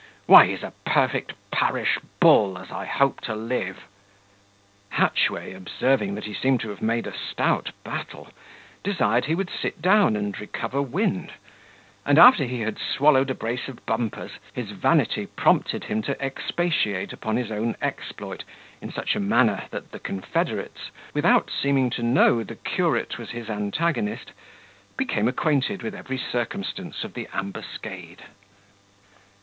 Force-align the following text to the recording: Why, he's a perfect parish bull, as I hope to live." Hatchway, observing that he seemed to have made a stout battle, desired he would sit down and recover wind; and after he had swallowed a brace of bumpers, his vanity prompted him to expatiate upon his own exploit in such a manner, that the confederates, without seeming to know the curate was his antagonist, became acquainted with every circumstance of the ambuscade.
Why, 0.25 0.47
he's 0.47 0.63
a 0.63 0.73
perfect 0.83 1.33
parish 1.51 1.99
bull, 2.19 2.57
as 2.57 2.71
I 2.71 2.85
hope 2.85 3.21
to 3.21 3.35
live." 3.35 3.85
Hatchway, 4.89 5.53
observing 5.53 6.15
that 6.15 6.23
he 6.23 6.33
seemed 6.33 6.59
to 6.61 6.69
have 6.71 6.81
made 6.81 7.05
a 7.05 7.13
stout 7.15 7.69
battle, 7.83 8.29
desired 8.83 9.25
he 9.25 9.35
would 9.35 9.51
sit 9.51 9.79
down 9.79 10.15
and 10.15 10.35
recover 10.39 10.81
wind; 10.81 11.33
and 12.03 12.17
after 12.17 12.45
he 12.45 12.61
had 12.61 12.79
swallowed 12.79 13.29
a 13.29 13.35
brace 13.35 13.67
of 13.67 13.85
bumpers, 13.85 14.31
his 14.55 14.71
vanity 14.71 15.27
prompted 15.27 15.83
him 15.83 16.01
to 16.01 16.19
expatiate 16.19 17.13
upon 17.13 17.37
his 17.37 17.51
own 17.51 17.75
exploit 17.79 18.43
in 18.81 18.91
such 18.91 19.15
a 19.15 19.19
manner, 19.19 19.65
that 19.69 19.91
the 19.91 19.99
confederates, 19.99 20.89
without 21.13 21.51
seeming 21.51 21.91
to 21.91 22.01
know 22.01 22.41
the 22.43 22.55
curate 22.55 23.19
was 23.19 23.29
his 23.29 23.51
antagonist, 23.51 24.31
became 24.97 25.27
acquainted 25.27 25.83
with 25.83 25.93
every 25.93 26.17
circumstance 26.17 27.03
of 27.03 27.13
the 27.13 27.27
ambuscade. 27.33 28.23